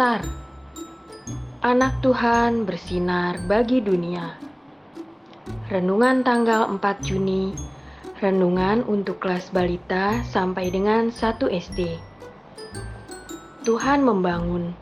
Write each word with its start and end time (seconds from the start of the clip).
Star. 0.00 0.24
Anak 1.60 2.00
Tuhan 2.00 2.64
bersinar 2.64 3.36
bagi 3.44 3.84
dunia. 3.84 4.32
Renungan 5.68 6.24
tanggal 6.24 6.72
4 6.72 7.04
Juni. 7.04 7.52
Renungan 8.16 8.80
untuk 8.88 9.20
kelas 9.20 9.52
balita 9.52 10.24
sampai 10.24 10.72
dengan 10.72 11.12
1 11.12 11.52
SD. 11.52 12.00
Tuhan 13.68 14.00
membangun. 14.00 14.72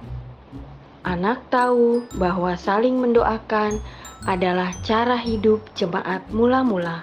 Anak 1.02 1.50
tahu 1.50 2.06
bahwa 2.14 2.55
saling 2.55 3.02
mendoakan 3.02 3.74
adalah 4.23 4.70
cara 4.87 5.19
hidup 5.19 5.66
jemaat 5.74 6.30
mula-mula. 6.30 7.02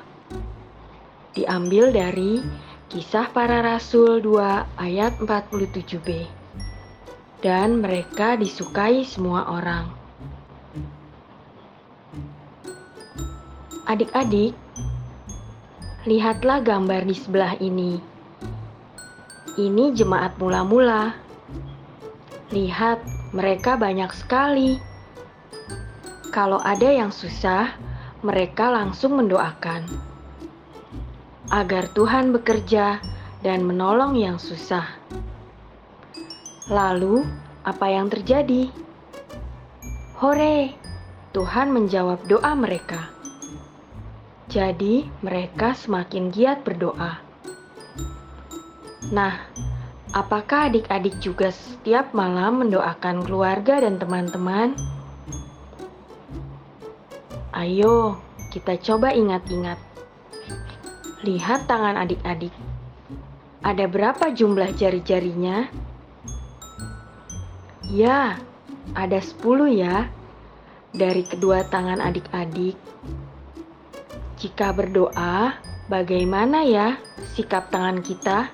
Diambil 1.35 1.91
dari 1.91 2.39
Kisah 2.87 3.27
Para 3.35 3.59
Rasul 3.59 4.23
2 4.23 4.79
ayat 4.79 5.19
47b 5.19 6.44
dan 7.45 7.77
mereka 7.77 8.33
disukai 8.33 9.05
semua 9.05 9.45
orang. 9.45 9.85
Adik-adik, 13.85 14.57
lihatlah 16.09 16.65
gambar 16.65 17.05
di 17.05 17.13
sebelah 17.13 17.53
ini. 17.61 18.01
Ini 19.61 19.93
jemaat 19.93 20.41
mula-mula. 20.41 21.13
Lihat, 22.49 23.05
mereka 23.29 23.77
banyak 23.77 24.09
sekali. 24.09 24.81
Kalau 26.33 26.57
ada 26.65 26.89
yang 26.89 27.13
susah, 27.13 27.77
mereka 28.25 28.73
langsung 28.73 29.21
mendoakan 29.21 29.85
agar 31.53 31.93
Tuhan 31.93 32.33
bekerja 32.33 32.97
dan 33.45 33.61
menolong 33.61 34.17
yang 34.17 34.41
susah. 34.41 34.89
Lalu, 36.65 37.21
apa 37.61 37.93
yang 37.93 38.09
terjadi? 38.09 38.73
Hore! 40.17 40.73
Tuhan 41.29 41.69
menjawab 41.69 42.25
doa 42.25 42.57
mereka. 42.57 43.13
Jadi, 44.49 45.05
mereka 45.21 45.77
semakin 45.77 46.33
giat 46.33 46.65
berdoa. 46.65 47.21
Nah, 49.13 49.45
apakah 50.09 50.73
adik-adik 50.73 51.21
juga 51.21 51.53
setiap 51.53 52.17
malam 52.17 52.65
mendoakan 52.65 53.21
keluarga 53.21 53.85
dan 53.85 54.01
teman-teman? 54.01 54.73
Ayo, 57.53 58.17
kita 58.49 58.81
coba 58.81 59.13
ingat-ingat. 59.13 59.77
Lihat 61.21 61.69
tangan 61.69 61.93
adik-adik. 61.93 62.55
Ada 63.61 63.85
berapa 63.85 64.33
jumlah 64.33 64.73
jari-jarinya? 64.73 65.69
Ya, 67.85 68.41
ada 68.97 69.21
sepuluh 69.21 69.69
ya 69.69 70.09
dari 70.89 71.21
kedua 71.21 71.61
tangan 71.69 72.01
adik-adik. 72.01 72.73
Jika 74.41 74.73
berdoa, 74.73 75.53
bagaimana 75.85 76.65
ya 76.65 76.97
sikap 77.37 77.69
tangan 77.69 78.01
kita? 78.01 78.49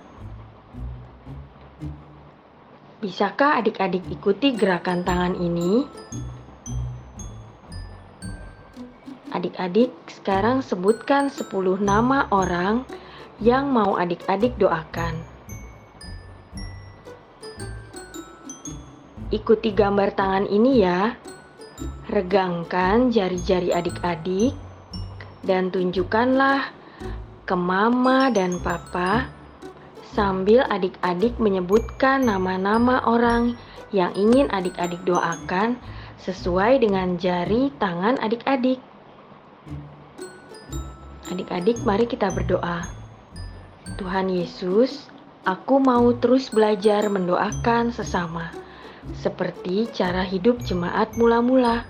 Bisakah 3.00 3.64
adik-adik 3.64 4.04
ikuti 4.12 4.52
gerakan 4.52 5.08
tangan 5.08 5.40
ini? 5.40 5.88
Adik-adik, 9.32 9.96
sekarang 10.12 10.60
sebutkan 10.60 11.32
10 11.32 11.80
nama 11.80 12.28
orang 12.36 12.84
yang 13.40 13.72
mau 13.72 13.96
adik-adik 13.96 14.60
doakan. 14.60 15.16
Ikuti 19.32 19.72
gambar 19.72 20.12
tangan 20.12 20.44
ini 20.44 20.84
ya. 20.84 21.16
Regangkan 22.12 23.16
jari-jari 23.16 23.72
adik-adik 23.72 24.52
dan 25.48 25.72
tunjukkanlah 25.72 26.68
ke 27.48 27.56
mama 27.56 28.28
dan 28.28 28.60
papa 28.60 29.32
sambil 30.12 30.68
adik-adik 30.68 31.40
menyebutkan 31.40 32.28
nama-nama 32.28 33.00
orang 33.08 33.56
yang 33.96 34.12
ingin 34.20 34.52
adik-adik 34.52 35.00
doakan 35.08 35.80
sesuai 36.20 36.84
dengan 36.84 37.16
jari 37.16 37.72
tangan 37.80 38.20
adik-adik. 38.20 38.84
Adik-adik, 41.32 41.80
mari 41.88 42.04
kita 42.04 42.28
berdoa. 42.36 42.84
Tuhan 43.96 44.28
Yesus, 44.28 45.08
aku 45.48 45.80
mau 45.80 46.12
terus 46.20 46.52
belajar 46.52 47.08
mendoakan 47.08 47.96
sesama 47.96 48.52
seperti 49.18 49.90
cara 49.90 50.22
hidup 50.26 50.62
jemaat 50.62 51.14
mula-mula. 51.18 51.86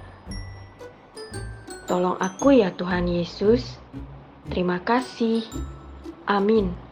Tolong 1.87 2.15
aku 2.19 2.55
ya 2.55 2.71
Tuhan 2.71 3.07
Yesus. 3.07 3.79
Terima 4.47 4.79
kasih. 4.79 5.43
Amin. 6.27 6.90